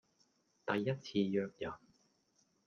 [0.65, 1.73] 第一次約人